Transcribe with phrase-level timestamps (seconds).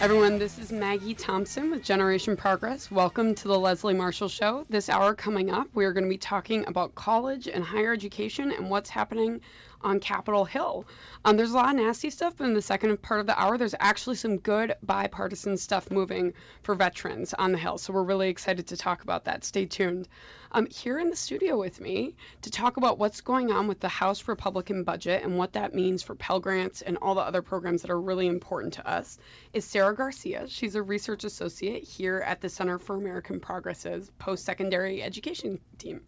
[0.00, 2.90] everyone, this is Maggie Thompson with Generation Progress.
[2.90, 4.64] Welcome to the Leslie Marshall Show.
[4.70, 8.50] This hour coming up, we are going to be talking about college and higher education
[8.50, 9.42] and what's happening
[9.82, 10.86] on Capitol Hill.
[11.22, 13.58] Um, there's a lot of nasty stuff, but in the second part of the hour,
[13.58, 17.76] there's actually some good bipartisan stuff moving for veterans on the Hill.
[17.76, 19.44] So we're really excited to talk about that.
[19.44, 20.08] Stay tuned.
[20.52, 23.88] Um, here in the studio with me to talk about what's going on with the
[23.88, 27.82] House Republican budget and what that means for Pell Grants and all the other programs
[27.82, 29.18] that are really important to us
[29.52, 30.48] is Sara Garcia.
[30.48, 36.00] She's a research associate here at the Center for American Progress's post secondary education team.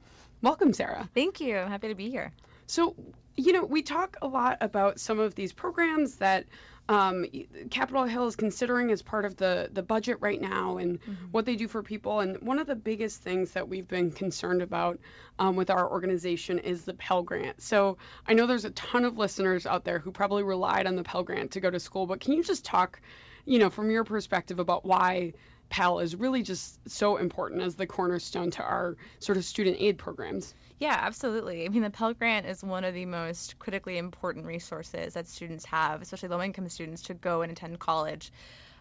[0.43, 1.09] Welcome, Sara.
[1.15, 1.57] Thank you.
[1.57, 2.33] I'm happy to be here.
[2.67, 2.97] So,
[3.37, 6.47] you know, we talk a lot about some of these programs that
[6.93, 7.25] um,
[7.71, 11.13] Capitol Hill is considering as part of the, the budget right now and mm-hmm.
[11.31, 12.21] what they do for people.
[12.21, 14.99] And one of the biggest things that we've been concerned about
[15.39, 17.63] um, with our organization is the Pell Grant.
[17.63, 21.03] So I know there's a ton of listeners out there who probably relied on the
[21.03, 23.01] Pell Grant to go to school, but can you just talk,
[23.45, 25.33] you know, from your perspective about why
[25.73, 29.97] Pell is really just so important as the cornerstone to our sort of student aid
[29.97, 30.53] programs?
[30.79, 31.65] Yeah, absolutely.
[31.65, 35.65] I mean, the Pell Grant is one of the most critically important resources that students
[35.65, 38.31] have, especially low income students, to go and attend college.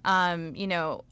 [0.03, 1.05] Um, you know,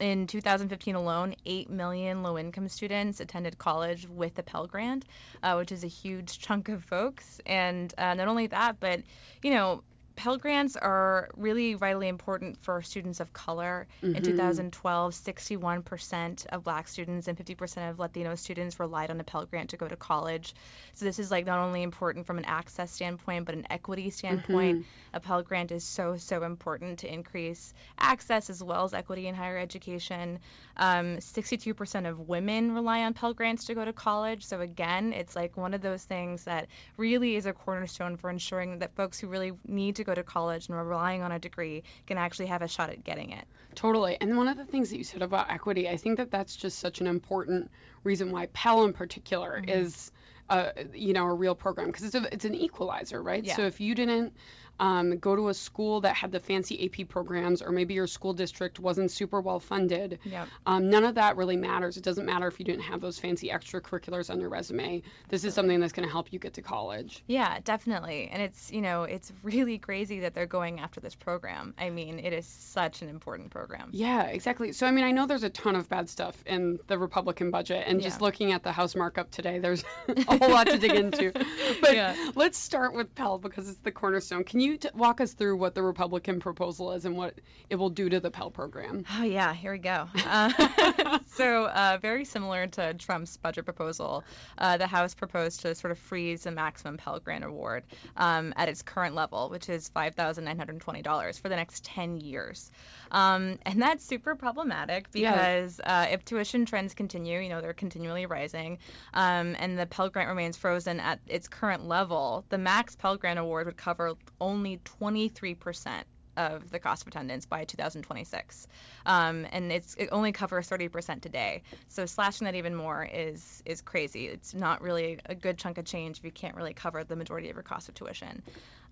[0.00, 5.04] in 2015 alone, 8 million low income students attended college with the Pell Grant,
[5.44, 7.40] uh, which is a huge chunk of folks.
[7.46, 9.02] And uh, not only that, but,
[9.42, 9.84] you know,
[10.20, 13.86] Pell Grants are really vitally important for students of color.
[14.02, 14.16] Mm-hmm.
[14.16, 19.46] In 2012, 61% of black students and 50% of Latino students relied on a Pell
[19.46, 20.54] Grant to go to college.
[20.92, 24.80] So this is like not only important from an access standpoint, but an equity standpoint.
[24.80, 25.16] Mm-hmm.
[25.16, 29.34] A Pell Grant is so, so important to increase access as well as equity in
[29.34, 30.38] higher education.
[30.76, 34.44] Um, 62% of women rely on Pell Grants to go to college.
[34.44, 38.80] So again, it's like one of those things that really is a cornerstone for ensuring
[38.80, 41.82] that folks who really need to go to college and are relying on a degree
[42.06, 43.44] can actually have a shot at getting it.
[43.74, 44.16] Totally.
[44.20, 46.78] And one of the things that you said about equity, I think that that's just
[46.78, 47.70] such an important
[48.04, 49.68] reason why Pell in particular mm-hmm.
[49.68, 50.12] is.
[50.48, 53.44] Uh, you know, a real program because it's, a, it's an equalizer, right?
[53.44, 53.54] Yeah.
[53.54, 54.32] So if you didn't
[54.80, 58.32] um, go to a school that had the fancy AP programs, or maybe your school
[58.32, 60.18] district wasn't super well funded.
[60.24, 60.48] Yep.
[60.66, 61.98] Um, none of that really matters.
[61.98, 65.02] It doesn't matter if you didn't have those fancy extracurriculars on your resume.
[65.28, 67.22] This is something that's going to help you get to college.
[67.26, 68.30] Yeah, definitely.
[68.32, 71.74] And it's you know it's really crazy that they're going after this program.
[71.78, 73.90] I mean, it is such an important program.
[73.92, 74.72] Yeah, exactly.
[74.72, 77.84] So I mean, I know there's a ton of bad stuff in the Republican budget,
[77.86, 78.08] and yeah.
[78.08, 81.32] just looking at the House markup today, there's a whole lot to dig into.
[81.80, 82.30] But yeah.
[82.34, 84.44] let's start with Pell because it's the cornerstone.
[84.44, 87.34] Can you you t- walk us through what the Republican proposal is and what
[87.68, 89.04] it will do to the Pell program?
[89.18, 90.08] Oh, yeah, here we go.
[90.30, 94.22] Uh, so, uh, very similar to Trump's budget proposal,
[94.58, 97.82] uh, the House proposed to sort of freeze the maximum Pell Grant award
[98.16, 102.70] um, at its current level, which is $5,920 for the next 10 years.
[103.10, 106.02] Um, and that's super problematic because yeah.
[106.02, 108.78] uh, if tuition trends continue, you know, they're continually rising,
[109.14, 113.38] um, and the Pell Grant remains frozen at its current level, the max Pell Grant
[113.38, 116.04] award would cover only 23%
[116.36, 118.66] of the cost of attendance by 2026.
[119.04, 121.62] Um, and it's it only covers 30% today.
[121.88, 124.28] So slashing that even more is is crazy.
[124.28, 127.50] It's not really a good chunk of change if you can't really cover the majority
[127.50, 128.42] of your cost of tuition.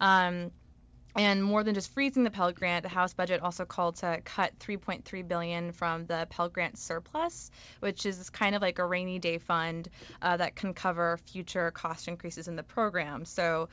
[0.01, 0.51] Um,
[1.17, 4.57] and more than just freezing the Pell Grant, the House budget also called to cut
[4.61, 7.51] 3.3 billion from the Pell Grant surplus,
[7.81, 9.89] which is kind of like a rainy day fund
[10.23, 13.25] uh, that can cover future cost increases in the program.
[13.25, 13.69] So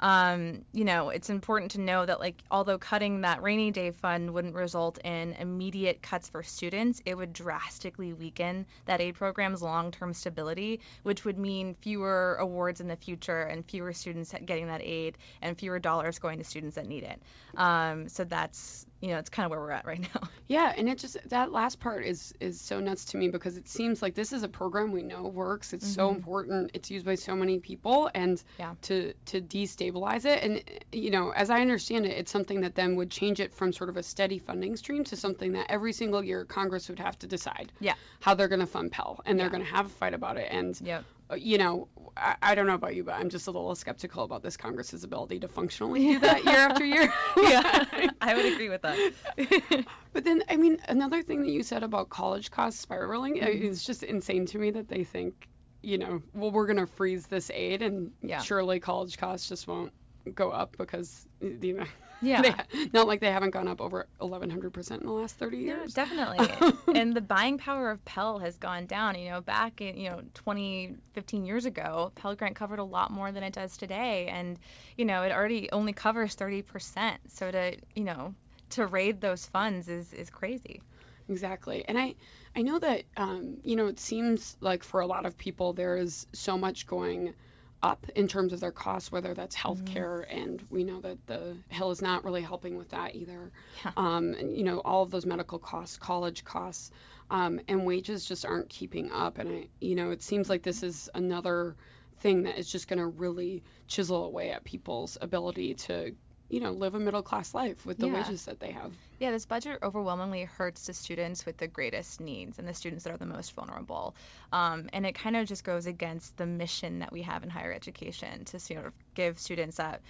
[0.00, 4.32] um, you know, it's important to know that like although cutting that rainy day fund
[4.32, 10.14] wouldn't result in immediate cuts for students, it would drastically weaken that aid program's long-term
[10.14, 15.18] stability, which would mean fewer awards in the future and fewer students getting that aid
[15.42, 17.20] and fewer dollars going to students that need it.
[17.56, 20.28] Um, so that's you know, it's kind of where we're at right now.
[20.50, 23.68] Yeah, and it just that last part is is so nuts to me because it
[23.68, 25.72] seems like this is a program we know works.
[25.72, 25.94] It's mm-hmm.
[25.94, 26.72] so important.
[26.74, 28.74] It's used by so many people, and yeah.
[28.82, 30.60] to to destabilize it, and
[30.90, 33.90] you know, as I understand it, it's something that then would change it from sort
[33.90, 37.28] of a steady funding stream to something that every single year Congress would have to
[37.28, 37.94] decide yeah.
[38.18, 40.48] how they're going to fund Pell, and they're going to have a fight about it,
[40.50, 41.04] and yep
[41.36, 44.42] you know, I, I, don't know about you, but I'm just a little skeptical about
[44.42, 47.12] this Congress's ability to functionally do that year after year.
[47.36, 47.84] yeah,
[48.20, 49.86] I would agree with that.
[50.12, 53.66] but then, I mean, another thing that you said about college costs spiraling mm-hmm.
[53.66, 55.48] is just insane to me that they think,
[55.82, 58.40] you know, well, we're going to freeze this aid and yeah.
[58.40, 59.92] surely college costs just won't
[60.34, 61.86] go up because, you know.
[62.22, 62.42] Yeah.
[62.42, 62.54] They,
[62.92, 65.94] not like they haven't gone up over 1100% in the last 30 years.
[65.96, 66.74] Yeah, definitely.
[66.94, 69.18] and the buying power of Pell has gone down.
[69.18, 73.10] You know, back in, you know, 20, 15 years ago, Pell Grant covered a lot
[73.10, 74.28] more than it does today.
[74.28, 74.58] And,
[74.96, 77.16] you know, it already only covers 30%.
[77.28, 78.34] So to, you know,
[78.70, 80.82] to raid those funds is, is crazy.
[81.28, 81.84] Exactly.
[81.86, 82.14] And I,
[82.56, 85.96] I know that, um, you know, it seems like for a lot of people, there
[85.96, 87.34] is so much going–
[87.82, 90.38] up in terms of their costs, whether that's healthcare, mm-hmm.
[90.38, 93.52] and we know that the Hill is not really helping with that either.
[93.84, 93.92] Yeah.
[93.96, 96.90] Um, and, you know, all of those medical costs, college costs,
[97.30, 99.38] um, and wages just aren't keeping up.
[99.38, 101.76] And I, you know, it seems like this is another
[102.18, 106.14] thing that is just going to really chisel away at people's ability to
[106.50, 108.14] you know, live a middle class life with the yeah.
[108.14, 108.92] wages that they have.
[109.20, 113.12] Yeah, this budget overwhelmingly hurts the students with the greatest needs and the students that
[113.12, 114.16] are the most vulnerable.
[114.52, 117.72] Um, and it kind of just goes against the mission that we have in higher
[117.72, 120.02] education to sort of give students that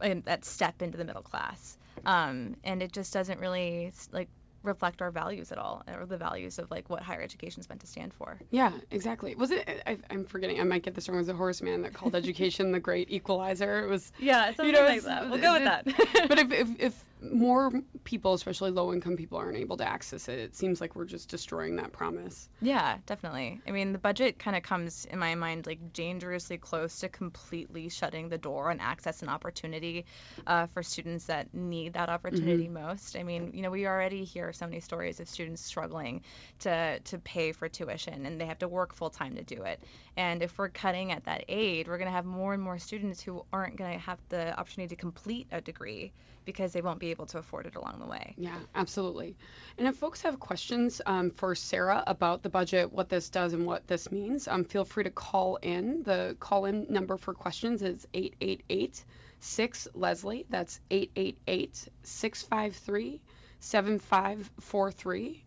[0.00, 1.76] that step into the middle class.
[2.04, 4.28] Um, and it just doesn't really like
[4.64, 7.80] reflect our values at all or the values of like what higher education is meant
[7.82, 8.38] to stand for.
[8.50, 9.34] Yeah exactly.
[9.34, 11.94] Was it I, am forgetting i might get this wrong was a Horace Mann that
[11.94, 13.84] called education the great equalizer?
[13.84, 15.30] It was yeah something you know, like that.
[15.30, 15.84] We'll go with that.
[16.28, 17.72] but if, if, if more
[18.04, 21.28] people, especially low income people, aren't able to access it, it seems like we're just
[21.28, 22.48] destroying that promise.
[22.60, 23.60] Yeah, definitely.
[23.66, 27.88] I mean, the budget kind of comes, in my mind, like dangerously close to completely
[27.88, 30.06] shutting the door on access and opportunity
[30.46, 32.86] uh, for students that need that opportunity mm-hmm.
[32.86, 33.16] most.
[33.16, 36.22] I mean, you know, we already hear so many stories of students struggling
[36.60, 39.82] to, to pay for tuition and they have to work full time to do it.
[40.16, 43.22] And if we're cutting at that aid, we're going to have more and more students
[43.22, 46.12] who aren't going to have the opportunity to complete a degree
[46.44, 48.34] because they won't be able to afford it along the way.
[48.36, 49.36] Yeah, absolutely.
[49.78, 53.66] And if folks have questions um, for Sara about the budget, what this does, and
[53.66, 56.02] what this means, um, feel free to call in.
[56.02, 59.04] The call in number for questions is 888
[59.40, 60.46] 6 Leslie.
[60.50, 63.20] That's 888 653
[63.60, 65.44] 7543.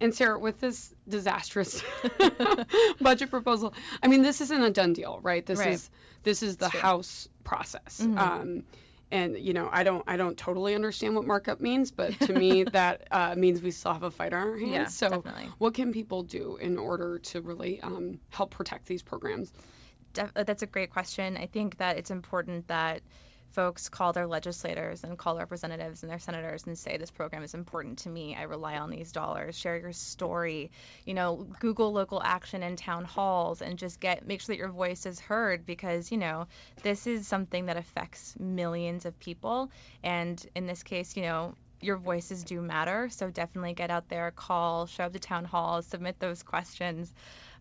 [0.00, 1.82] And Sara, with this disastrous
[3.00, 5.46] budget proposal, I mean, this isn't a done deal, right?
[5.46, 5.68] This right.
[5.68, 5.88] is
[6.24, 8.00] this is the House process.
[8.02, 8.18] Mm-hmm.
[8.18, 8.64] Um,
[9.10, 12.62] and you know i don't i don't totally understand what markup means but to me
[12.72, 14.72] that uh, means we still have a fight on our hands.
[14.72, 15.48] Yeah, so definitely.
[15.58, 19.52] what can people do in order to really um, help protect these programs?
[20.12, 21.36] Def- that's a great question.
[21.36, 23.02] I think that it's important that
[23.54, 27.54] folks call their legislators and call representatives and their senators and say this program is
[27.54, 28.34] important to me.
[28.34, 29.56] I rely on these dollars.
[29.56, 30.70] Share your story.
[31.04, 34.70] You know, Google local action in town halls and just get make sure that your
[34.70, 36.46] voice is heard because, you know,
[36.82, 39.70] this is something that affects millions of people
[40.02, 43.08] and in this case, you know, your voices do matter.
[43.10, 47.12] So definitely get out there, call, show up to town halls, submit those questions.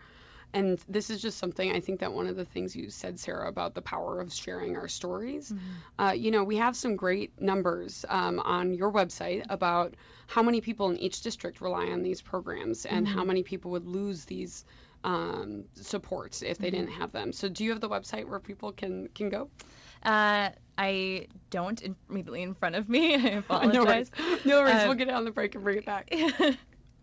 [0.53, 3.49] And this is just something I think that one of the things you said, Sara,
[3.49, 5.51] about the power of sharing our stories.
[5.51, 6.03] Mm-hmm.
[6.03, 9.95] Uh, you know, we have some great numbers um, on your website about
[10.27, 13.17] how many people in each district rely on these programs and mm-hmm.
[13.17, 14.65] how many people would lose these
[15.05, 16.77] um, supports if they mm-hmm.
[16.77, 17.33] didn't have them.
[17.33, 19.49] So, do you have the website where people can can go?
[20.03, 23.15] Uh, I don't immediately in front of me.
[23.17, 23.75] I apologize.
[23.75, 24.11] no worries.
[24.45, 24.75] No worries.
[24.75, 26.13] Um, we'll get it on the break and bring it back.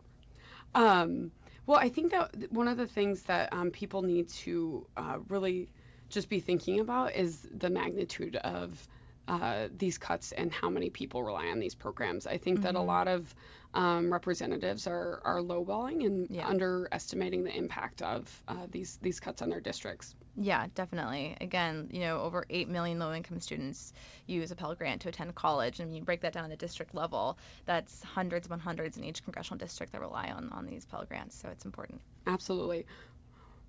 [0.76, 1.32] um,
[1.68, 5.70] well, I think that one of the things that um, people need to uh, really
[6.10, 8.88] just be thinking about is the magnitude of
[9.28, 12.28] uh, these cuts and how many people rely on these programs.
[12.28, 12.64] I think mm-hmm.
[12.64, 12.88] that a mm-hmm.
[12.88, 13.36] lot of
[13.74, 16.48] um, representatives are, are lowballing and yeah.
[16.48, 20.16] underestimating the impact of uh, these these cuts on their districts.
[20.40, 21.36] Yeah, definitely.
[21.42, 23.92] Again, you know, over 8 million low income students
[24.28, 25.80] use a Pell Grant to attend college.
[25.80, 29.24] And you break that down at the district level, that's hundreds upon hundreds in each
[29.24, 31.36] congressional district that rely on, on these Pell Grants.
[31.36, 32.02] So it's important.
[32.28, 32.86] Absolutely.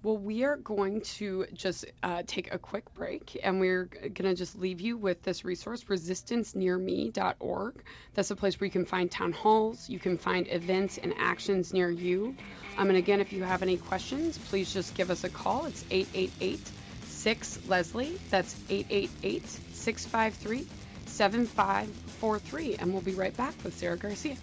[0.04, 4.34] Well, we are going to just uh, take a quick break and we're going to
[4.34, 7.74] just leave you with this resource, resistancenearme.org.
[8.14, 11.72] That's a place where you can find town halls, you can find events and actions
[11.72, 12.36] near you.
[12.76, 15.66] Um, and again, if you have any questions, please just give us a call.
[15.66, 16.60] It's 888
[17.06, 18.20] 6 Leslie.
[18.30, 20.66] That's 888 653
[21.06, 22.76] 7543.
[22.76, 24.36] And we'll be right back with Sara Garcia.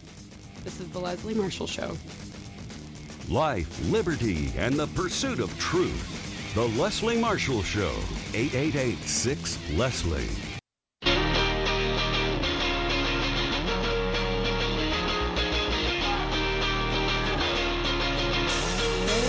[0.65, 1.95] This is The Leslie Marshall Show.
[3.29, 6.53] Life, liberty, and the pursuit of truth.
[6.53, 7.91] The Leslie Marshall Show.
[8.35, 10.27] 888 6 Leslie.
[11.01, 11.11] Hey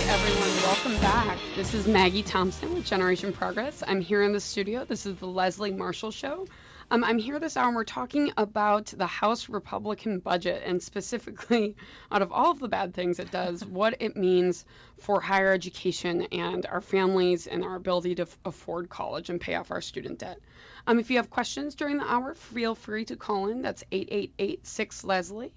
[0.07, 1.39] everyone, welcome back.
[1.55, 3.81] This is Maggie Thompson with Generation Progress.
[3.87, 4.85] I'm here in the studio.
[4.85, 6.45] This is the Leslie Marshall Show.
[6.89, 11.75] Um, I'm here this hour and we're talking about the House Republican budget and specifically,
[12.11, 14.63] out of all of the bad things it does, what it means
[14.97, 19.55] for higher education and our families and our ability to f- afford college and pay
[19.55, 20.39] off our student debt.
[20.85, 23.61] Um, if you have questions during the hour, feel free to call in.
[23.61, 25.51] That's 888 6 Leslie.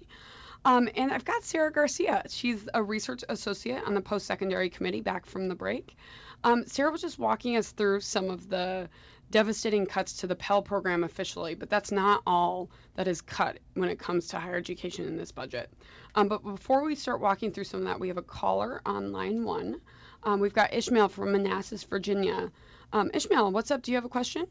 [0.65, 2.23] Um, and I've got Sara Garcia.
[2.27, 5.95] She's a research associate on the post secondary committee back from the break.
[6.43, 8.89] Um, Sara was just walking us through some of the
[9.31, 13.89] devastating cuts to the Pell program officially, but that's not all that is cut when
[13.89, 15.71] it comes to higher education in this budget.
[16.15, 19.11] Um, but before we start walking through some of that, we have a caller on
[19.11, 19.81] line one.
[20.23, 22.51] Um, we've got Ishmael from Manassas, Virginia.
[22.93, 23.81] Um, Ishmael, what's up?
[23.81, 24.45] Do you have a question?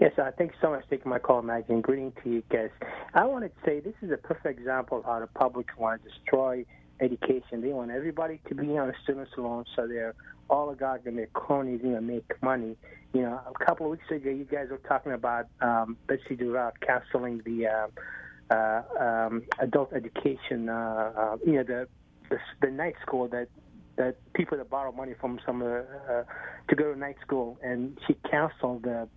[0.00, 2.70] Yes, uh, thanks so much for taking my call, Maggie, and greeting to you guys.
[3.14, 6.08] I wanted to say this is a perfect example of how the public want to
[6.08, 6.64] destroy
[7.00, 7.60] education.
[7.60, 10.14] They want everybody to be on a student's loan, so they're
[10.50, 12.76] oligarchs and their cronies, you know, make money.
[13.12, 16.72] You know, a couple of weeks ago, you guys were talking about um, Betsy DeVos
[16.86, 21.88] canceling the uh, uh, um, adult education, uh, uh, you know, the,
[22.30, 23.48] the the night school that
[23.96, 26.24] that people that borrow money from some uh, uh,
[26.68, 29.08] to go to night school, and she canceled the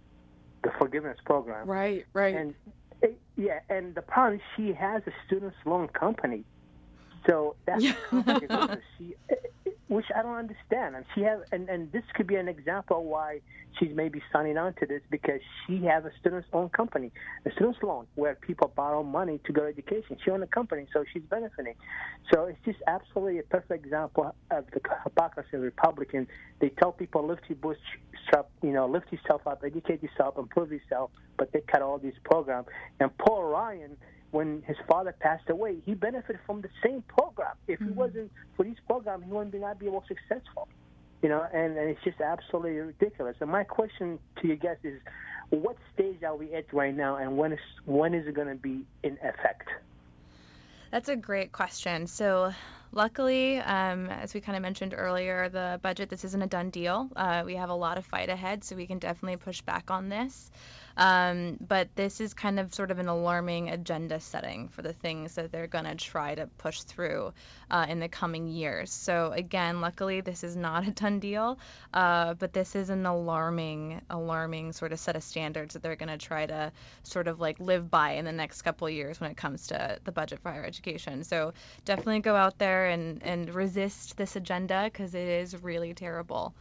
[0.64, 1.68] the forgiveness program.
[1.68, 2.36] Right, right.
[2.36, 2.54] And
[3.02, 6.44] it, yeah, and the problem is she has a students loan company,
[7.28, 7.96] so that's Yeah.
[8.98, 9.16] she,
[9.92, 10.96] which I don't understand.
[10.96, 13.42] And she has, and and this could be an example why
[13.78, 17.12] she's maybe signing on to this because she has a students loan company,
[17.46, 20.18] a students loan where people borrow money to go to education.
[20.24, 21.76] She owns a company, so she's benefiting.
[22.34, 26.30] So it's just absolutely a perfect example of the hypocrisy of Republicans.
[26.62, 31.12] They tell people lift your bootstrap, you know, lift yourself up, educate yourself, improve yourself,
[31.38, 32.68] but they cut all these programs.
[33.02, 33.98] And Paul Ryan,
[34.32, 37.56] when his father passed away, he benefited from the same program.
[37.68, 37.90] If Mm-hmm.
[37.90, 40.68] it wasn't for this program, he wouldn't be not be able successful.
[41.22, 43.36] You know, and, and it's just absolutely ridiculous.
[43.42, 45.00] And my question to you guys is,
[45.50, 48.56] what stage are we at right now, and when is when is it going to
[48.56, 49.68] be in effect?
[50.92, 52.08] That's a great question.
[52.08, 52.54] So,
[52.92, 57.10] luckily, um, as we kind of mentioned earlier, the budget, this isn't a done deal.
[57.16, 60.10] Uh, we have a lot of fight ahead, so we can definitely push back on
[60.10, 60.52] this.
[60.98, 65.36] Um, but this is kind of sort of an alarming agenda setting for the things
[65.36, 67.34] that they're going to try to push through
[67.70, 68.92] uh, in the coming years.
[68.92, 71.60] So, again, luckily, this is not a done deal,
[71.94, 76.10] uh, but this is an alarming, alarming sort of set of standards that they're going
[76.10, 76.72] to try to
[77.04, 80.00] sort of like live by in the next couple of years when it comes to
[80.04, 81.24] the budget for higher education.
[81.24, 81.54] So,
[81.86, 86.54] definitely go out there and, and resist this agenda because it is really terrible.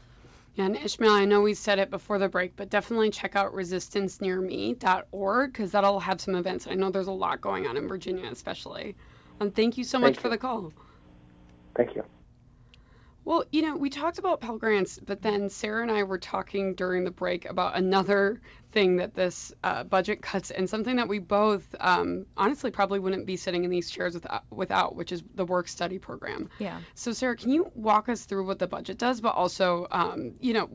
[0.55, 3.55] Yeah, and Ishmael, I know we said it before the break, but definitely check out
[3.55, 6.67] resistancenearme.org because that'll have some events.
[6.67, 8.97] I know there's a lot going on in Virginia, especially.
[9.39, 10.73] And thank you so much Thank for the call.
[11.77, 12.05] Thank you.
[13.25, 16.75] Well, you know, we talked about Pell Grants, but then Sara and I were talking
[16.75, 18.41] during the break about another
[18.73, 23.27] thing that this uh, budget cuts, and something that we both, um, honestly, probably wouldn't
[23.27, 26.49] be sitting in these chairs without, without, which is the work study program.
[26.59, 26.81] Yeah.
[26.95, 30.53] So, Sara, can you walk us through what the budget does, but also, um, you
[30.55, 30.71] know,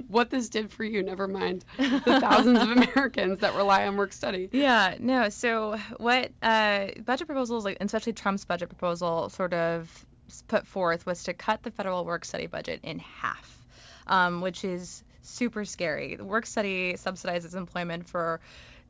[0.08, 1.02] what this did for you?
[1.02, 4.48] Never mind the thousands of Americans that rely on work study.
[4.52, 5.28] Yeah, no.
[5.28, 10.06] So what uh, budget proposals, like especially Trump's budget proposal, sort of
[10.46, 13.66] put forth was to cut the federal work study budget in half,
[14.06, 16.16] um, which is super scary.
[16.16, 18.40] The work study subsidizes employment for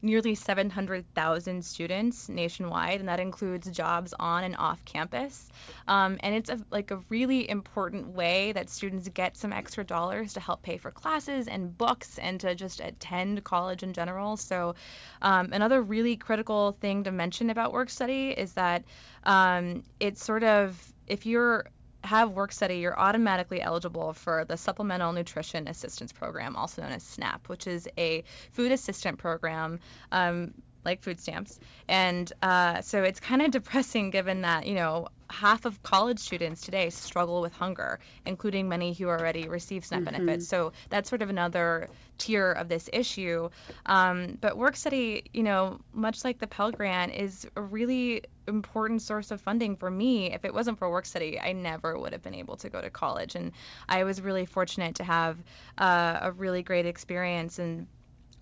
[0.01, 5.49] nearly 700,000 students nationwide, and that includes jobs on and off campus.
[5.89, 10.35] Um, and it's a, like a really important way that students get some extra dollars
[10.35, 14.37] to help pay for classes and books and to just attend college in general.
[14.37, 14.75] So,
[15.21, 18.85] um, another really critical thing to mention about work study is that
[19.25, 21.67] um, it's sort of if you're
[22.05, 27.03] have work study, you're automatically eligible for the Supplemental Nutrition Assistance Program, also known as
[27.03, 28.23] SNAP, which is a
[28.53, 29.81] food assistant program.
[30.13, 31.59] Um, like food stamps.
[31.89, 36.63] And uh, so it's kind of depressing given that, you know, half of college students
[36.63, 40.49] today struggle with hunger, including many who already receive SNAP benefits.
[40.49, 43.51] So that's sort of another tier of this issue.
[43.87, 49.03] Um, but work study, you know, much like the Pell Grant, is a really important
[49.03, 50.33] source of funding for me.
[50.33, 52.91] If it wasn't for work study, I never would have been able to go to
[52.91, 53.35] college.
[53.35, 53.53] And
[53.89, 55.37] I was really fortunate to have
[55.77, 57.87] uh, a really great experience and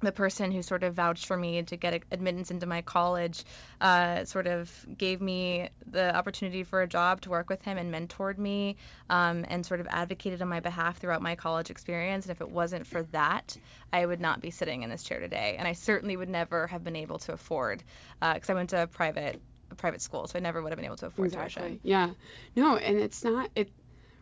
[0.00, 3.44] the person who sort of vouched for me to get admittance into my college
[3.80, 7.92] uh, sort of gave me the opportunity for a job to work with him and
[7.92, 8.76] mentored me
[9.08, 12.26] um, and sort of advocated on my behalf throughout my college experience.
[12.26, 13.56] And if it wasn't for that,
[13.92, 15.56] I would not be sitting in this chair today.
[15.58, 17.82] And I certainly would never have been able to afford,
[18.20, 20.76] because uh, I went to a private a private school, so I never would have
[20.76, 21.62] been able to afford exactly.
[21.62, 21.80] tuition.
[21.82, 22.10] Yeah.
[22.54, 23.70] No, and it's not it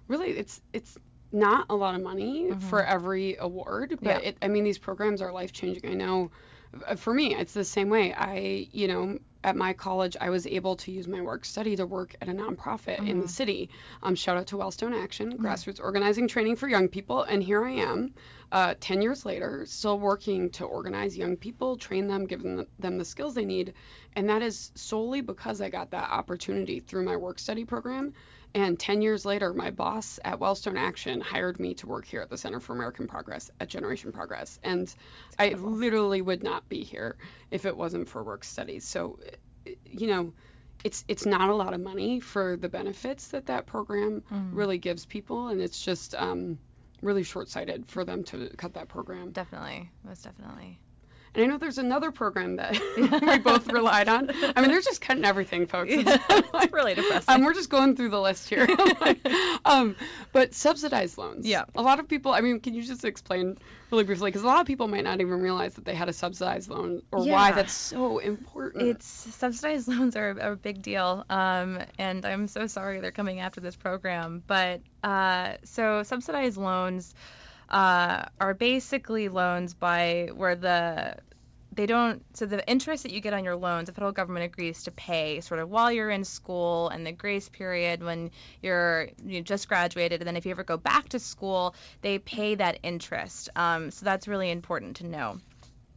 [0.09, 0.97] really it's it's
[1.35, 2.61] not a lot of money mm-hmm.
[2.61, 4.29] for every award, but yeah.
[4.31, 5.91] it, I mean, these programs are life changing.
[5.91, 6.31] I know
[6.87, 8.15] uh, for me, it's the same way.
[8.15, 11.87] I, you know, at my college, I was able to use my work study to
[11.87, 13.07] work at a nonprofit mm-hmm.
[13.07, 13.27] in the mm-hmm.
[13.27, 13.71] city.
[14.03, 15.45] Um, shout out to Wellstone Action, mm-hmm.
[15.45, 17.23] grassroots organizing training for young people.
[17.23, 18.15] And here I am,
[18.51, 22.67] uh, 10 years later, still working to organize young people, train them, give them the,
[22.79, 23.75] them the skills they need.
[24.17, 28.15] And that is solely because I got that opportunity through my work study program
[28.55, 32.31] and 10 years later, my boss at Wellstone Action hired me to work here at
[32.31, 34.61] the Center for American Progress at Generation Progress.
[34.63, 34.93] And
[35.39, 37.17] I literally would not be here
[37.51, 38.85] if it wasn't for work studies.
[38.85, 39.19] So,
[39.87, 40.33] you know,
[40.85, 44.51] it's it's not a lot of money for the benefits that that program mm.
[44.53, 46.59] really gives people, and it's just um,
[47.03, 49.31] really short-sighted for them to cut that program.
[49.31, 50.79] Definitely, most definitely.
[51.35, 54.31] And I know there's another program that we both relied on.
[54.57, 55.91] I mean, they're just cutting everything, folks.
[55.91, 57.35] Yeah, it's really depressing.
[57.35, 58.69] Um, we're just going through the list here.
[59.65, 59.97] um,
[60.33, 61.47] but subsidized loans.
[61.47, 61.65] Yeah.
[61.75, 63.59] A lot of people, I mean, can you just explain
[63.91, 64.31] really briefly?
[64.31, 67.03] Because a lot of people might not even realize that they had a subsidized loan
[67.11, 67.33] or yeah.
[67.33, 68.83] why that's so important.
[68.83, 71.25] It's subsidized loans are a big deal.
[71.29, 74.43] Um, and I'm so sorry they're coming after this program.
[74.47, 77.15] But uh, so subsidized loans
[77.75, 81.17] uh, are basically loans by where the
[81.73, 84.85] they don't so the interest that you get on your loans the federal government agrees
[84.85, 88.31] to pay sort of while you're in school and the grace period when
[88.63, 92.55] you're you just graduated and then if you ever go back to school they pay
[92.55, 93.49] that interest.
[93.57, 95.41] Um, so that's really important to know.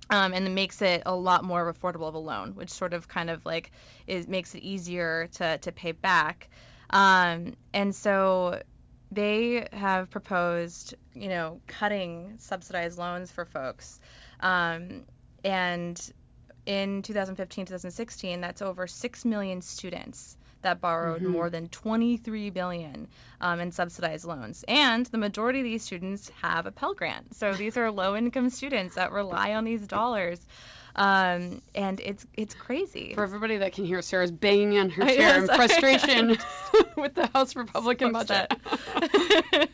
[0.09, 3.07] Um, and it makes it a lot more affordable of a loan which sort of
[3.07, 3.71] kind of like
[4.07, 6.49] it makes it easier to, to pay back.
[6.89, 8.61] Um, and so
[9.11, 13.99] they have proposed, you know, cutting subsidized loans for folks.
[14.39, 15.03] Um,
[15.43, 15.99] and
[16.65, 21.31] in 2015, 2016, that's over 6 million students that borrowed mm-hmm.
[21.31, 23.07] more than 23 billion
[23.39, 24.65] um, in subsidized loans.
[24.67, 27.35] And the majority of these students have a Pell Grant.
[27.35, 30.45] So these are low income students that rely on these dollars.
[30.97, 33.13] Um, and it's it's crazy.
[33.13, 36.37] For everybody that can hear Sara's banging on her chair in frustration
[36.97, 38.51] with the House Republican budget.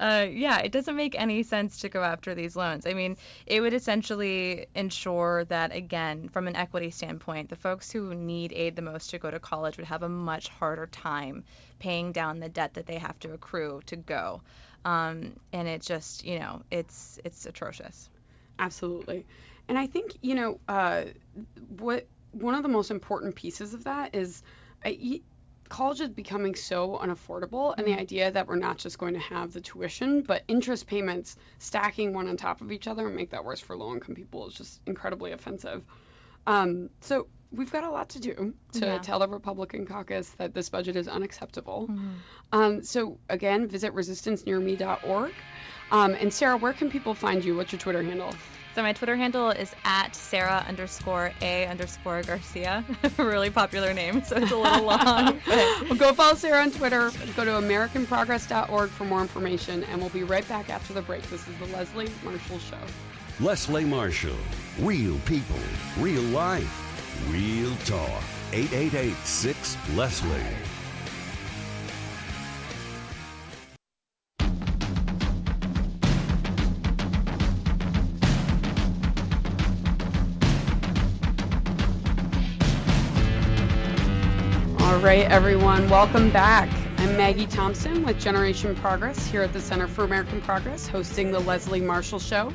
[0.00, 2.84] uh, yeah, it doesn't make any sense to go after these loans.
[2.84, 8.12] I mean, it would essentially ensure that, again, from an equity standpoint, the folks who
[8.14, 11.44] need aid the most to go to college would have a much harder time
[11.78, 14.42] paying down the debt that they have to accrue to go.
[14.84, 18.08] Um, and it just, you know, it's it's atrocious.
[18.58, 19.26] Absolutely.
[19.70, 21.04] And I think, you know, uh,
[21.78, 24.42] what one of the most important pieces of that is
[24.84, 25.20] I,
[25.68, 28.00] college is becoming so unaffordable and the mm-hmm.
[28.00, 32.26] idea that we're not just going to have the tuition but interest payments stacking one
[32.26, 34.80] on top of each other and make that worse for low income people is just
[34.86, 35.84] incredibly offensive
[36.48, 38.98] um, so we've got a lot to do to yeah.
[38.98, 42.08] tell the republican caucus that this budget is unacceptable mm-hmm.
[42.52, 45.32] um, so again visit resistancenearme.org
[45.90, 48.32] um, and sara where can people find you what's your twitter handle
[48.74, 52.84] so my Twitter handle is at Sara underscore A underscore Garcia.
[53.16, 55.40] really popular name, so it's a little long.
[55.46, 57.10] well, go follow Sara on Twitter.
[57.34, 61.22] Go to AmericanProgress.org for more information, and we'll be right back after the break.
[61.30, 62.78] This is the Leslie Marshall Show.
[63.40, 64.36] Leslie Marshall.
[64.80, 65.56] Real people,
[65.98, 66.89] real life,
[67.28, 68.22] real talk.
[68.52, 70.30] 888 6 Leslie.
[84.80, 86.68] All right, everyone, welcome back.
[86.98, 91.38] I'm Maggie Thompson with Generation Progress here at the Center for American Progress, hosting the
[91.38, 92.52] Leslie Marshall Show.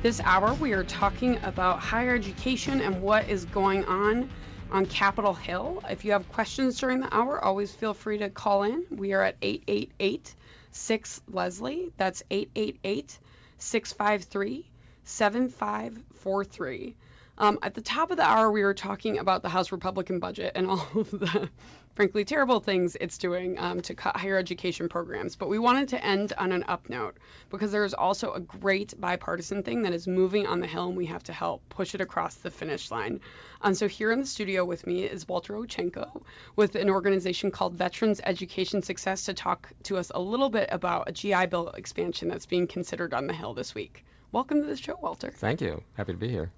[0.00, 4.30] This hour, we are talking about higher education and what is going on
[4.70, 5.82] on Capitol Hill.
[5.90, 8.84] If you have questions during the hour, always feel free to call in.
[8.90, 10.36] We are at 888
[10.70, 11.90] 6 Leslie.
[11.96, 13.18] That's 888
[13.58, 14.70] 653
[15.02, 16.94] 7543.
[17.38, 20.52] Um, at the top of the hour, we were talking about the House Republican budget
[20.54, 21.48] and all of the
[21.94, 25.36] frankly terrible things it's doing um, to cut higher education programs.
[25.36, 27.16] But we wanted to end on an up note
[27.50, 30.96] because there is also a great bipartisan thing that is moving on the Hill, and
[30.96, 33.20] we have to help push it across the finish line.
[33.60, 36.22] Um, so here in the studio with me is Walter Ochinko
[36.56, 41.08] with an organization called Veterans Education Success to talk to us a little bit about
[41.08, 44.04] a GI Bill expansion that's being considered on the Hill this week.
[44.30, 45.30] Welcome to the show, Walter.
[45.30, 45.82] Thank you.
[45.94, 46.50] Happy to be here.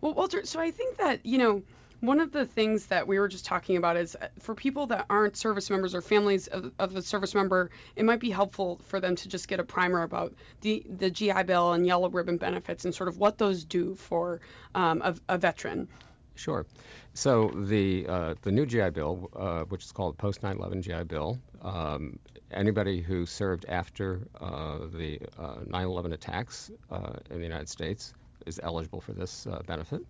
[0.00, 1.62] Well, Walter, so I think that, you know,
[2.06, 5.06] one of the things that we were just talking about is uh, for people that
[5.10, 9.00] aren't service members or families of, of a service member, it might be helpful for
[9.00, 12.84] them to just get a primer about the, the GI Bill and yellow ribbon benefits
[12.84, 14.40] and sort of what those do for
[14.74, 15.88] um, a, a veteran.
[16.36, 16.66] Sure.
[17.14, 21.38] So the uh, the new GI Bill, uh, which is called Post 9/11 GI Bill,
[21.62, 22.18] um,
[22.50, 28.12] anybody who served after uh, the 9/11 uh, attacks uh, in the United States
[28.44, 30.02] is eligible for this benefit.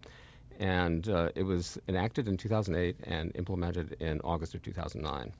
[0.59, 5.33] And it was enacted in 2008 and implemented in August of 2009.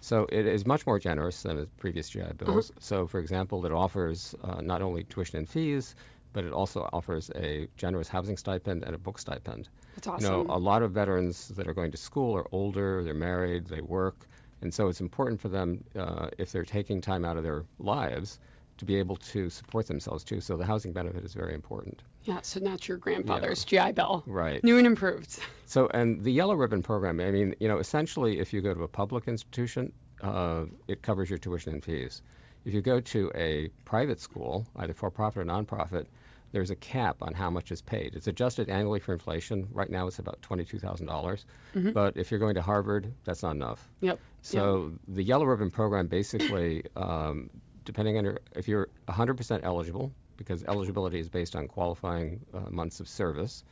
[0.00, 2.70] So it is much more generous than the previous GI bills.
[2.70, 2.80] Uh-huh.
[2.80, 5.94] So, for example, it offers not only tuition and fees,
[6.34, 9.68] but it also offers a generous housing stipend and a book stipend.
[9.94, 10.24] That's awesome.
[10.24, 13.66] You know, a lot of veterans that are going to school are older, they're married,
[13.66, 14.26] they work,
[14.60, 18.38] and so it's important for them uh, if they're taking time out of their lives
[18.78, 20.40] to be able to support themselves too.
[20.40, 22.02] So the housing benefit is very important.
[22.24, 23.86] Yeah, so not your grandfather's yeah.
[23.86, 24.22] GI Bill.
[24.26, 24.62] Right.
[24.64, 25.38] New and improved.
[25.66, 28.82] So, and the Yellow Ribbon program, I mean, you know, essentially if you go to
[28.82, 32.22] a public institution, uh, it covers your tuition and fees.
[32.64, 36.06] If you go to a private school, either for profit or nonprofit,
[36.52, 38.14] there's a cap on how much is paid.
[38.14, 39.66] It's adjusted annually for inflation.
[39.72, 41.06] Right now it's about 22,000.
[41.06, 41.90] dollars mm-hmm.
[41.90, 43.90] But if you're going to Harvard, that's not enough.
[44.00, 44.20] Yep.
[44.42, 45.00] So yep.
[45.08, 47.50] the Yellow Ribbon program basically, um,
[47.84, 53.00] depending on your, if you're 100% eligible, because eligibility is based on qualifying uh, months
[53.00, 53.64] of service.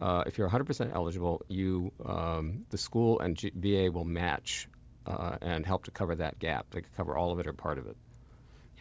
[0.00, 4.68] Uh, if you're 100% eligible, you um, the school and G- VA will match
[5.06, 6.66] uh, and help to cover that gap.
[6.70, 7.96] They can cover all of it or part of it.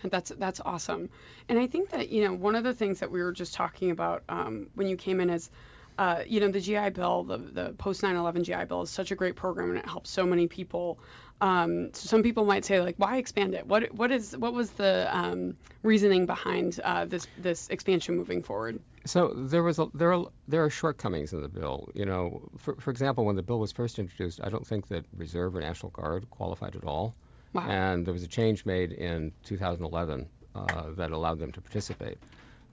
[0.03, 1.09] That's that's awesome,
[1.49, 3.91] and I think that you know one of the things that we were just talking
[3.91, 5.49] about um, when you came in is.
[5.97, 9.15] Uh, you know the GI Bill, the, the post 9/11 GI Bill is such a
[9.15, 10.99] great program and it helps so many people.
[11.41, 13.67] Um, so some people might say like, why expand it?
[13.67, 18.80] What what is what was the um, reasoning behind uh, this this expansion moving forward?
[19.06, 21.89] So there was a, there are there are shortcomings in the bill.
[21.93, 25.06] You know, for for example, when the bill was first introduced, I don't think that
[25.15, 27.15] Reserve or National Guard qualified at all.
[27.54, 27.67] Wow.
[27.69, 32.17] And there was a change made in 2011 uh, that allowed them to participate.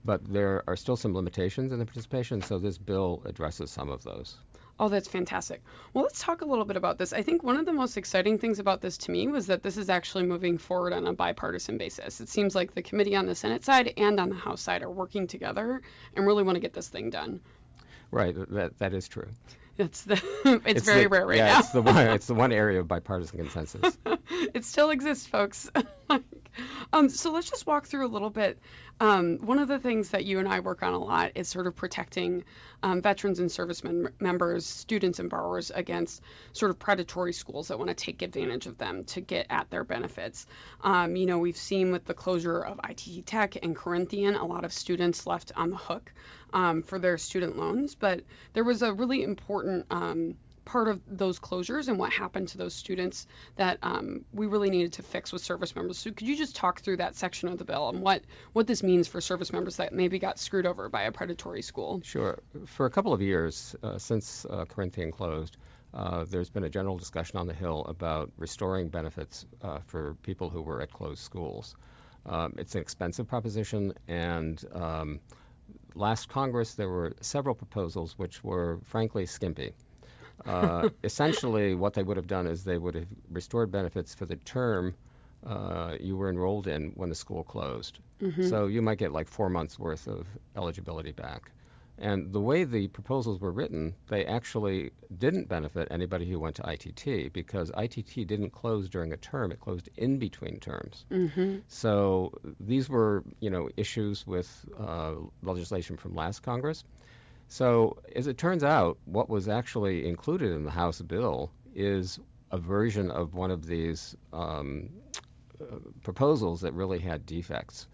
[0.05, 4.03] But there are still some limitations in the participation, so this bill addresses some of
[4.03, 4.35] those.
[4.79, 5.61] Oh, that's fantastic.
[5.93, 7.13] Well, let's talk a little bit about this.
[7.13, 9.77] I think one of the most exciting things about this to me was that this
[9.77, 12.19] is actually moving forward on a bipartisan basis.
[12.19, 14.89] It seems like the committee on the Senate side and on the House side are
[14.89, 15.81] working together
[16.15, 17.39] and really want to get this thing done.
[18.09, 19.27] Right, that that is true.
[19.77, 20.13] It's the
[20.45, 21.59] it's, it's very the, rare right yeah, now.
[21.59, 23.97] it's the one it's the one area of bipartisan consensus.
[24.53, 25.69] it still exists, folks.
[26.93, 28.59] um, so let's just walk through a little bit.
[28.99, 31.67] Um, one of the things that you and I work on a lot is sort
[31.67, 32.43] of protecting
[32.83, 36.21] um, veterans and servicemen members, students and borrowers against
[36.53, 39.83] sort of predatory schools that want to take advantage of them to get at their
[39.83, 40.45] benefits.
[40.81, 44.63] Um, you know, we've seen with the closure of ITT Tech and Corinthian, a lot
[44.63, 46.13] of students left on the hook
[46.53, 48.21] um, for their student loans, but
[48.53, 52.73] there was a really important um, part of those closures and what happened to those
[52.73, 55.97] students that um, we really needed to fix with service members.
[55.97, 58.23] So could you just talk through that section of the bill and what
[58.53, 62.01] what this means for service members that maybe got screwed over by a predatory school?
[62.03, 62.39] Sure.
[62.65, 65.57] For a couple of years uh, since uh, Corinthian closed.
[65.93, 70.49] Uh, there's been a general discussion on the Hill about restoring benefits uh, for people
[70.49, 71.75] who were at closed schools.
[72.25, 75.19] Um, it's an expensive proposition, and um,
[75.93, 79.73] last Congress there were several proposals which were frankly skimpy.
[80.45, 84.35] Uh, essentially, what they would have done is they would have restored benefits for the
[84.35, 84.95] term
[85.45, 87.99] uh, you were enrolled in when the school closed.
[88.21, 88.47] Mm-hmm.
[88.47, 91.51] So you might get like four months worth of eligibility back.
[91.97, 96.67] And the way the proposals were written, they actually didn't benefit anybody who went to
[96.67, 101.05] ITT because ITT didn't close during a term; it closed in between terms.
[101.11, 101.59] Mm-hmm.
[101.67, 106.83] So these were, you know, issues with uh, legislation from last Congress.
[107.53, 112.57] So, as it turns out, what was actually included in the House bill is a
[112.57, 114.89] version of one of these um,
[115.61, 117.87] uh, proposals that really had defects.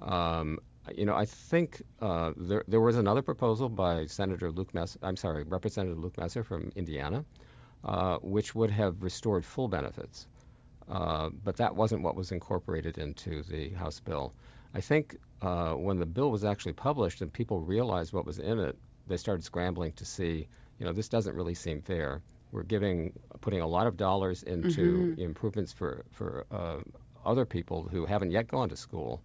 [0.00, 0.58] Um,
[0.94, 5.16] you know, I think uh, there, there was another proposal by Senator Luke Messer, I'm
[5.16, 7.24] sorry, Representative Luke Messer from Indiana,
[7.82, 10.26] uh, which would have restored full benefits.
[10.90, 14.34] Uh, but that wasn't what was incorporated into the House bill.
[14.74, 18.58] I think uh, when the bill was actually published and people realized what was in
[18.58, 18.76] it,
[19.10, 22.22] they started scrambling to see, you know, this doesn't really seem fair.
[22.52, 25.20] We're giving, putting a lot of dollars into mm-hmm.
[25.20, 26.78] improvements for for uh,
[27.24, 29.20] other people who haven't yet gone to school,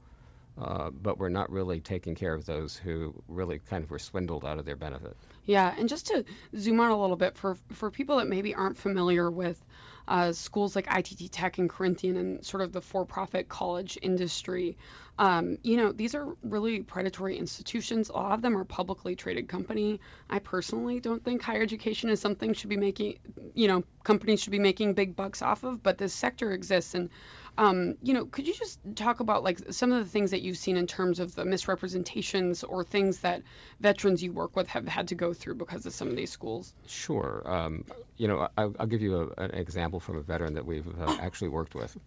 [0.58, 4.44] uh, but we're not really taking care of those who really kind of were swindled
[4.44, 5.16] out of their benefit.
[5.46, 6.26] Yeah, and just to
[6.58, 9.64] zoom out a little bit for for people that maybe aren't familiar with
[10.08, 14.78] uh, schools like ITT Tech and Corinthian and sort of the for-profit college industry.
[15.18, 18.10] Um, you know, these are really predatory institutions.
[18.10, 20.02] A lot of them are publicly traded company.
[20.30, 23.20] I personally don't think higher education is something should be making,
[23.54, 27.10] you know, companies should be making big bucks off of, but this sector exists and
[27.58, 30.58] um, you know, could you just talk about like some of the things that you've
[30.58, 33.44] seen in terms of the misrepresentations or things that
[33.80, 36.74] veterans you work with have had to go through because of some of these schools?
[36.88, 37.44] Sure.
[37.46, 37.86] Um,
[38.18, 41.18] you know, I, will give you a, an example from a veteran that we've uh,
[41.20, 41.98] actually worked with.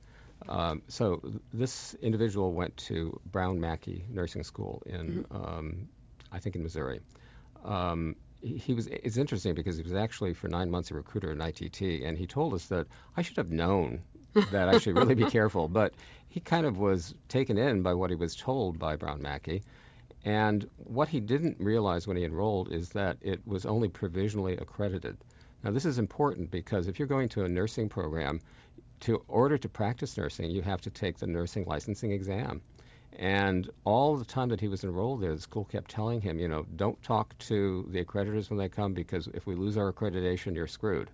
[0.48, 1.20] Um, so
[1.52, 5.36] this individual went to Brown Mackie Nursing School in, mm-hmm.
[5.36, 5.88] um,
[6.30, 7.00] I think, in Missouri.
[7.64, 8.86] Um, he, he was.
[8.86, 12.26] It's interesting because he was actually for nine months a recruiter in ITT, and he
[12.26, 14.02] told us that I should have known
[14.34, 15.68] that I should really be careful.
[15.68, 15.94] But
[16.28, 19.62] he kind of was taken in by what he was told by Brown Mackie.
[20.24, 25.16] And what he didn't realize when he enrolled is that it was only provisionally accredited.
[25.62, 28.40] Now, this is important because if you're going to a nursing program,
[29.00, 32.60] to order to practice nursing, you have to take the nursing licensing exam.
[33.18, 36.48] And all the time that he was enrolled there, the school kept telling him, you
[36.48, 40.54] know, don't talk to the accreditors when they come because if we lose our accreditation,
[40.54, 41.10] you're screwed.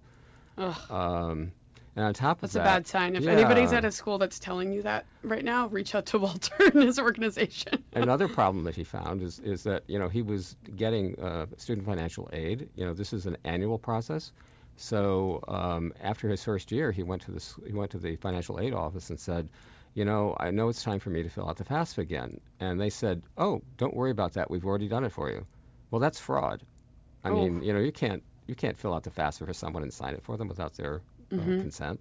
[0.91, 1.53] Um,
[1.97, 3.17] and on top that's that, that's a bad sign.
[3.17, 3.33] If yeah.
[3.33, 6.83] anybody's at a school that's telling you that right now, reach out to Walter and
[6.83, 7.85] his organization.
[7.93, 11.87] Another problem that he found is is that you know he was getting uh, student
[11.87, 12.69] financial aid.
[12.75, 14.33] You know this is an annual process.
[14.77, 18.59] So um, after his first year, he went to this he went to the financial
[18.61, 19.49] aid office and said,
[19.95, 22.41] you know, I know it's time for me to fill out the FAFSA again.
[22.59, 24.51] And they said, oh, don't worry about that.
[24.51, 25.47] We've already done it for you.
[25.91, 26.63] Well, that's fraud.
[27.23, 27.35] I oh.
[27.35, 30.15] mean, you know, you can't you can't fill out the FAFSA for someone and sign
[30.15, 31.59] it for them without their mm-hmm.
[31.59, 32.01] uh, consent.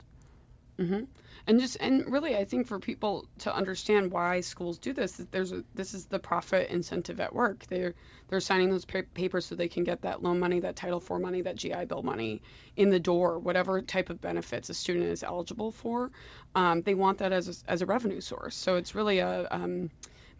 [0.80, 1.04] Mm-hmm.
[1.46, 5.52] And just and really, I think for people to understand why schools do this, there's
[5.52, 7.66] a, this is the profit incentive at work.
[7.68, 7.96] They're
[8.30, 11.20] they're signing those pa- papers so they can get that loan money, that Title IV
[11.22, 12.42] money, that GI Bill money
[12.78, 16.12] in the door, whatever type of benefits a student is eligible for.
[16.56, 18.56] Um, they want that as a, as a revenue source.
[18.56, 19.90] So it's really a um,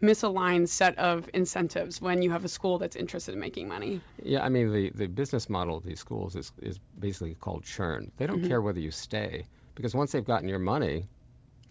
[0.02, 4.00] misaligned set of incentives when you have a school that's interested in making money.
[4.22, 8.10] Yeah, I mean the, the business model of these schools is, is basically called churn.
[8.16, 8.48] They don't mm-hmm.
[8.48, 11.08] care whether you stay because once they've gotten your money,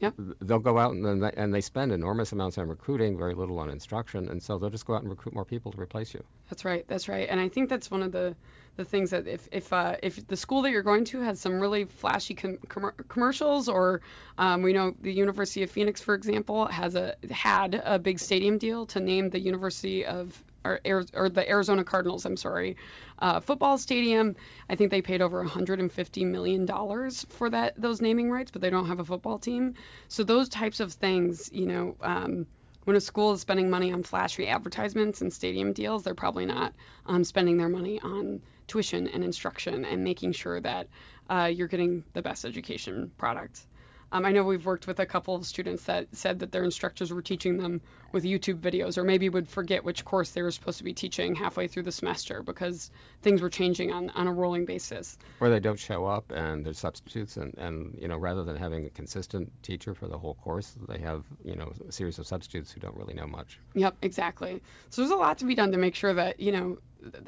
[0.04, 0.16] Yep.
[0.42, 3.70] They'll go out and they, and they spend enormous amounts on recruiting, very little on
[3.70, 6.22] instruction, and so they'll just go out and recruit more people to replace you.
[6.50, 6.86] That's right.
[6.90, 7.26] That's right.
[7.30, 8.36] And I think that's one of the
[8.76, 11.60] the things that if if uh, if the school that you're going to has some
[11.60, 14.02] really flashy com- com- commercials, or
[14.38, 18.58] um, we know the University of Phoenix, for example, has a had a big stadium
[18.58, 22.78] deal to name the University of or, or the Arizona Cardinals, I'm sorry,
[23.20, 24.36] uh, football stadium.
[24.70, 28.70] I think they paid over 150 million dollars for that those naming rights, but they
[28.70, 29.76] don't have a football team.
[30.08, 32.48] So those types of things, you know, um,
[32.86, 36.74] when a school is spending money on flashy advertisements and stadium deals, they're probably not
[37.06, 40.88] um, spending their money on tuition and instruction and making sure that
[41.30, 43.66] uh, you're getting the best education product.
[44.14, 47.12] Um, I know we've worked with a couple of students that said that their instructors
[47.12, 50.78] were teaching them with YouTube videos, or maybe would forget which course they were supposed
[50.78, 52.92] to be teaching halfway through the semester because
[53.24, 55.18] things were changing on, on a rolling basis.
[55.40, 58.86] Or they don't show up and there's substitutes, and, and you know rather than having
[58.86, 62.72] a consistent teacher for the whole course, they have you know a series of substitutes
[62.72, 63.60] who don't really know much.
[63.74, 64.62] Yep, exactly.
[64.92, 66.78] So there's a lot to be done to make sure that you know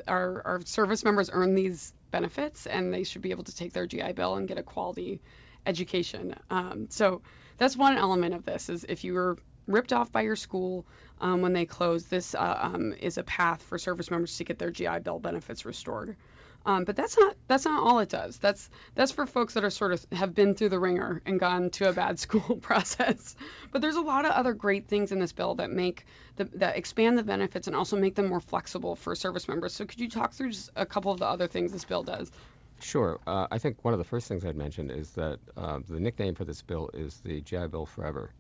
[0.08, 3.88] our, our service members earn these benefits and they should be able to take their
[3.88, 5.20] GI Bill and get a quality
[5.66, 6.36] education.
[6.50, 7.22] Um, so
[7.58, 10.86] that's one element of this is if you were ripped off by your school
[11.22, 14.60] um, when they close, this uh, um, is a path for service members to get
[14.60, 16.16] their GI Bill benefits restored.
[16.68, 18.38] Um, but that's not that's not all it does.
[18.38, 21.70] That's that's for folks that are sort of have been through the ringer and gone
[21.72, 23.36] to a bad school process.
[23.72, 26.06] But there's a lot of other great things in this bill that make
[26.38, 29.74] the, that expand the benefits and also make them more flexible for service members.
[29.74, 32.32] So could you talk through just a couple of the other things this bill does?
[32.80, 33.20] Sure.
[33.26, 36.36] Uh, I think one of the first things I'd mention is that uh, the nickname
[36.36, 38.32] for this bill is the GI Bill Forever.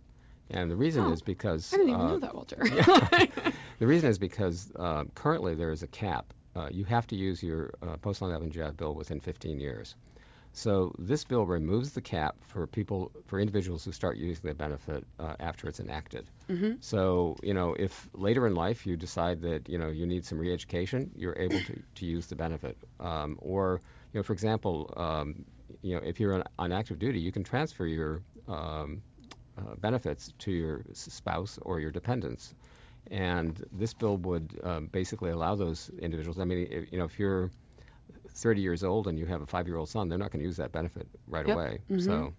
[0.49, 1.73] And the reason oh, is because.
[1.73, 2.57] I didn't even uh, know that, Walter.
[2.65, 3.51] yeah.
[3.79, 6.33] the reason is because uh, currently there is a cap.
[6.55, 9.95] Uh, you have to use your uh, post 9 11 GI Bill within 15 years.
[10.53, 15.03] So this bill removes the cap for people, for individuals who start using the benefit
[15.19, 16.29] after it's enacted.
[16.49, 16.75] Mm-hmm.
[16.79, 20.39] So, you know, if later in life you decide that, you know, you need some
[20.39, 22.77] re-education, you're able to, to use the benefit.
[23.01, 23.81] Um, or
[24.19, 25.45] know, for example, um,
[25.81, 29.01] you know, if you're on, on, active duty, you can transfer your um,
[29.57, 32.53] uh, benefits to your spouse or your dependents.
[33.11, 36.39] And this bill would um, basically allow those individuals.
[36.39, 37.51] I mean, if, you know, if you're
[38.29, 40.71] 30 years old and you have a five-year-old son, they're not going to use that
[40.71, 41.55] benefit right yep.
[41.55, 41.79] away.
[41.89, 41.99] Mm-hmm.
[41.99, 42.33] So.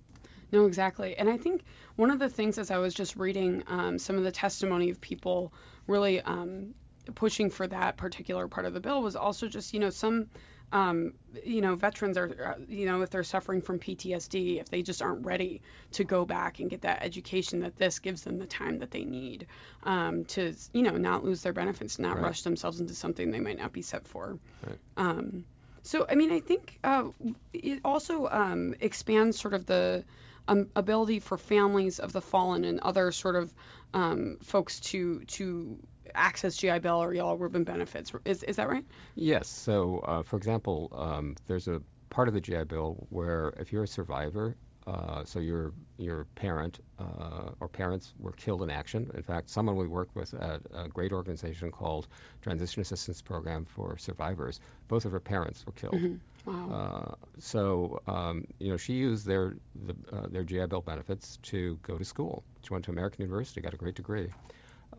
[0.52, 1.16] No, exactly.
[1.16, 1.62] And I think
[1.96, 5.00] one of the things as I was just reading um, some of the testimony of
[5.00, 5.52] people
[5.86, 6.74] really um,
[7.14, 10.28] pushing for that particular part of the bill was also just, you know, some
[10.72, 14.82] um, you know, veterans are, uh, you know, if they're suffering from PTSD, if they
[14.82, 18.46] just aren't ready to go back and get that education, that this gives them the
[18.46, 19.46] time that they need
[19.84, 22.24] um, to, you know, not lose their benefits, not Right.
[22.24, 24.38] rush themselves into something they might not be set for.
[24.66, 24.78] Right.
[24.96, 25.44] Um,
[25.82, 27.04] so, I mean, I think uh,
[27.52, 30.04] it also um, expands sort of the
[30.48, 33.52] um, ability for families of the fallen and other sort of
[33.94, 35.78] um, folks to to
[36.16, 38.12] access GI Bill or Yellow Ribbon benefits.
[38.24, 38.84] Is is that right?
[39.14, 39.48] Yes.
[39.48, 43.84] So, uh, for example, um, there's a part of the GI Bill where if you're
[43.84, 49.10] a survivor, uh, so your your parent uh, or parents were killed in action.
[49.14, 52.06] In fact, someone we work with at a great organization called
[52.42, 56.20] Transition Assistance Program for Survivors, both of her parents were killed.
[56.46, 56.70] Wow.
[56.70, 61.76] Uh, so um, you know she used their the, uh, their GI Bill benefits to
[61.82, 62.44] go to school.
[62.62, 64.28] She went to American University, got a great degree.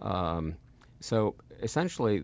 [0.01, 0.56] Um,
[1.00, 2.24] so essentially,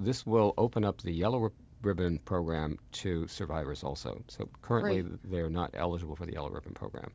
[0.00, 1.52] this will open up the Yellow
[1.82, 4.22] Ribbon program to survivors also.
[4.28, 7.10] So currently, they're not eligible for the Yellow Ribbon program.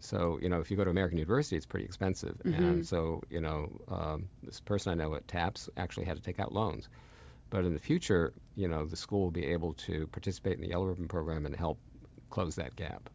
[0.00, 3.40] So you know, if you go to American University, it's pretty expensive, and so you
[3.40, 6.88] know, um, this person I know at TAPS actually had to take out loans.
[7.50, 10.68] But in the future, you know, the school will be able to participate in the
[10.68, 11.78] Yellow Ribbon program and help
[12.30, 13.10] close that gap.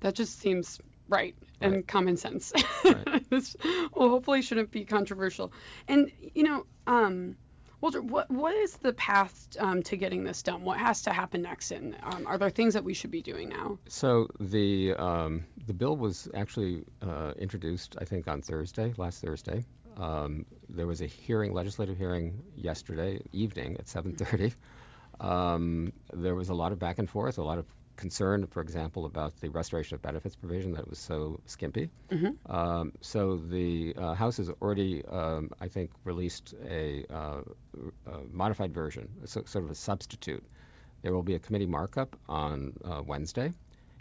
[0.00, 1.86] That just seems right and Right.
[1.86, 2.52] common sense.
[2.84, 3.28] Right.
[3.30, 3.56] this,
[3.94, 5.52] well, hopefully shouldn't be controversial.
[5.88, 7.36] And you know, um,
[7.80, 10.64] Walter, what what is the path um, to getting this done?
[10.64, 11.70] What has to happen next?
[11.70, 13.78] And um, are there things that we should be doing now?
[13.88, 19.64] So the um, the bill was actually uh, introduced, I think, on Thursday, last Thursday.
[19.96, 24.52] Um, there was a hearing, legislative hearing yesterday evening at 7:30.
[25.20, 29.04] Um, there was a lot of back and forth, a lot of concern, for example,
[29.04, 31.90] about the restoration of benefits provision that was so skimpy.
[32.46, 37.42] Um, so the uh, House has already, um, I think, released a, uh,
[38.06, 40.44] a modified version, so, sort of a substitute.
[41.02, 43.52] There will be a committee markup on uh, Wednesday,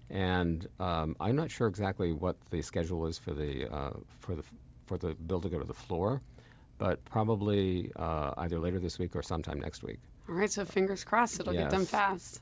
[0.09, 4.43] and um, I'm not sure exactly what the schedule is for the uh, for the
[4.85, 6.21] for the bill to go to the floor,
[6.77, 9.99] but probably uh, either later this week or sometime next week.
[10.27, 12.41] All right, so fingers crossed it'll get done fast.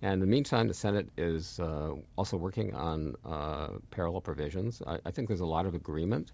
[0.00, 4.80] And in the meantime, the Senate is uh, also working on uh, parallel provisions.
[4.86, 6.30] I, I think there's a lot of agreement.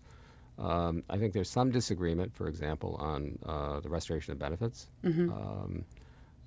[0.59, 4.87] Um, I think there's some disagreement, for example, on uh, the restoration of benefits
[5.31, 5.85] um,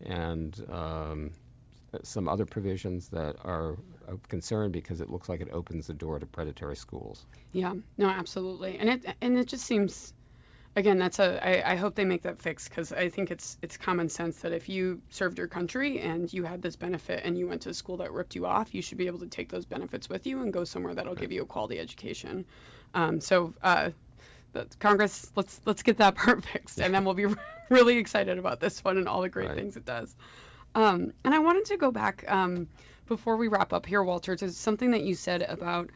[0.05, 1.31] and um,
[2.03, 3.77] some other provisions that are
[4.07, 7.25] of concern because it looks like it opens the door to predatory schools.
[7.51, 8.77] Yeah, no, absolutely.
[8.77, 10.13] And it and it just seems
[10.77, 13.77] again, that's a I, I hope they make that fix because I think it's it's
[13.77, 17.47] common sense that if you served your country and you had this benefit and you
[17.47, 19.65] went to a school that ripped you off, you should be able to take those
[19.65, 22.45] benefits with you and go somewhere that'll give you a quality education.
[22.93, 23.89] Um, so uh,
[24.79, 27.25] Congress, let's let's get that part fixed, and then we'll be
[27.69, 29.57] really excited about this one and all the great Right.
[29.57, 30.15] things it does.
[30.75, 32.67] Um, and I wanted to go back um,
[33.07, 35.89] before we wrap up here, Walter, to something that you said about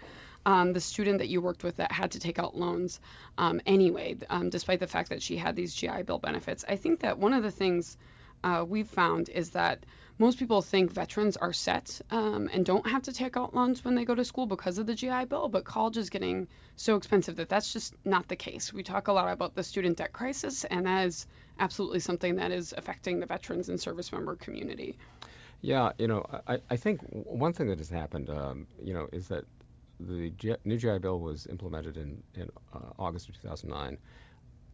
[0.45, 2.99] um, the student that you worked with that had to take out loans
[3.37, 6.65] um, anyway, um, despite the fact that she had these GI Bill benefits.
[6.67, 7.97] I think that one of the things
[8.43, 9.85] uh, we've found is that
[10.17, 13.95] most people think veterans are set um, and don't have to take out loans when
[13.95, 17.37] they go to school because of the GI Bill, but college is getting so expensive
[17.37, 18.71] that that's just not the case.
[18.71, 21.25] We talk a lot about the student debt crisis, and that is
[21.59, 24.97] absolutely something that is affecting the veterans and service member community.
[25.61, 29.27] Yeah, you know, I, I think one thing that has happened, um, you know, is
[29.29, 29.45] that
[30.07, 33.97] the G- new GI Bill was implemented in, in uh, August of 2009.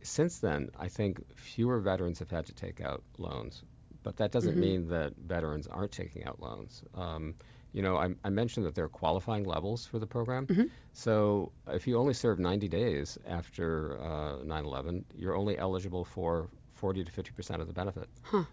[0.02, 3.64] Since then, I think fewer veterans have had to take out loans,
[4.04, 6.84] but that doesn't mean that veterans aren't taking out loans.
[6.94, 7.36] Um,
[7.74, 10.46] you know, I, I mentioned that there are qualifying levels for the program.
[10.94, 17.04] So if you only serve 90 days after uh, 9/11, you're only eligible for 40
[17.04, 18.08] to 50 percent of the benefit.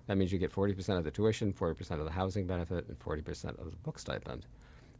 [0.07, 2.89] That means you get 40 percent of the tuition, 40 percent of the housing benefit,
[2.89, 4.47] and 40 percent of the book stipend.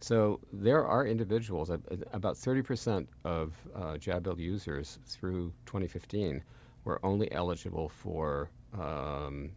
[0.01, 1.71] So there are individuals,
[2.13, 6.43] about 30 percent of uh, GI Bill users through 2015
[6.85, 9.53] were only eligible for um,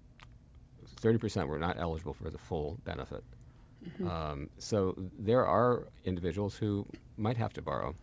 [1.02, 3.24] 30 percent were not eligible for the full benefit.
[4.10, 6.86] Um, so there are individuals who
[7.18, 7.96] might have to borrow.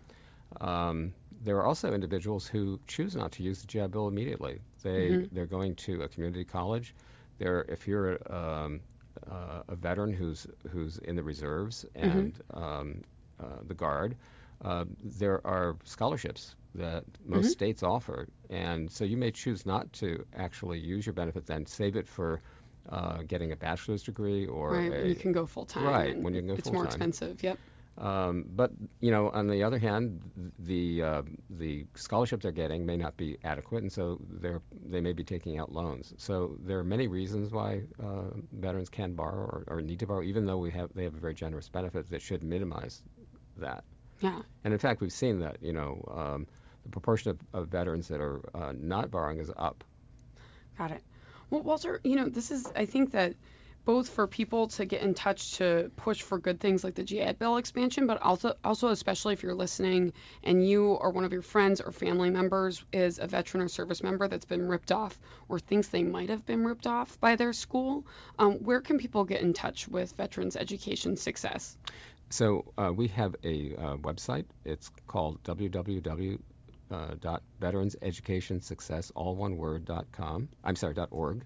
[0.61, 4.61] Um, there are also individuals who choose not to use the GI Bill immediately.
[4.83, 6.94] They they're going to a community college.
[7.38, 8.81] They're if you're um,
[9.31, 13.03] uh, a veteran who's who's in the reserves and um,
[13.40, 14.16] uh, the guard,
[14.64, 20.24] uh, there are scholarships that most states offer, and so you may choose not to
[20.36, 22.41] actually use your benefit, then save it for
[22.88, 25.84] uh, getting a bachelor's degree or right, a when you can go full time.
[25.84, 26.86] Right, when you can go full time.
[26.86, 27.43] It's more expensive.
[27.43, 27.59] Yep.
[27.97, 30.20] Um, but you know, on the other hand,
[30.59, 35.12] the uh, the scholarship they're getting may not be adequate, and so they're they may
[35.12, 36.12] be taking out loans.
[36.16, 40.22] So there are many reasons why uh, veterans can borrow or, or, need to borrow,
[40.22, 43.03] even though we have they have a very generous benefit that should minimize
[43.59, 43.84] that.
[44.20, 44.42] Yeah.
[44.64, 46.47] And in fact, we've seen that you know um,
[46.82, 49.84] the proportion of, of, veterans that are uh, not borrowing is up.
[50.76, 51.03] Got it.
[51.51, 53.34] Well, Walter, you know, this is I think that
[53.85, 57.32] both for people to get in touch to push for good things like the GI
[57.32, 60.12] Bill expansion, but also also especially if you're listening
[60.43, 64.03] and you or one of your friends or family members is a veteran or service
[64.03, 65.18] member that's been ripped off
[65.49, 68.07] or thinks they might have been ripped off by their school,
[68.39, 71.76] um, where can people get in touch with Veterans Education Success?
[72.30, 74.47] So uh, we have a uh, website.
[74.64, 76.39] It's called www.
[76.91, 81.43] Uh, dot veteranseducationsuccess all one word dot com i'm sorry dot org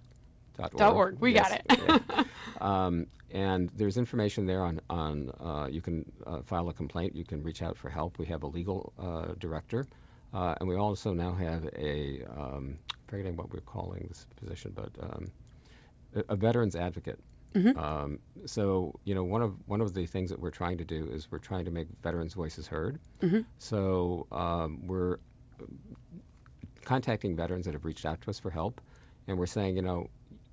[0.58, 1.18] Dot org.
[1.20, 1.58] We yes.
[1.68, 2.26] got it.
[2.60, 7.14] um, and there's information there on on uh, you can uh, file a complaint.
[7.14, 8.18] You can reach out for help.
[8.18, 9.86] We have a legal uh, director,
[10.32, 14.90] uh, and we also now have a um, forgetting what we're calling this position, but
[15.00, 15.26] um,
[16.14, 17.18] a, a, veterans advocate.
[17.54, 17.78] Mm-hmm.
[17.78, 21.08] Um, so you know one of one of the things that we're trying to do
[21.10, 22.98] is we're trying to make veterans' voices heard.
[23.20, 23.40] Mm-hmm.
[23.58, 25.18] So um, we're
[26.84, 28.80] contacting veterans that have reached out to us for help,
[29.26, 30.08] and we're saying you know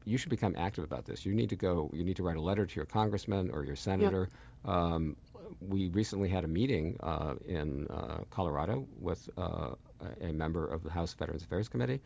[0.05, 1.25] you should become active about this.
[1.25, 1.89] You need to go.
[1.93, 4.29] You need to write a letter to your congressman or your senator.
[4.63, 5.15] Um,
[5.59, 9.71] we recently had a meeting uh, in uh, Colorado with uh,
[10.21, 12.01] a member of the House Veterans Affairs Committee,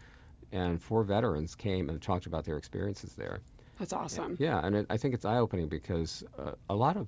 [0.52, 3.40] and four veterans came and talked about their experiences there.
[3.78, 4.36] That's awesome.
[4.40, 7.08] Yeah, and it, I think it's eye-opening because uh, a lot of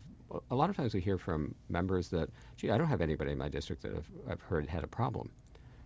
[0.50, 3.38] a lot of times we hear from members that, gee, I don't have anybody in
[3.38, 5.30] my district that I've, I've heard had a problem.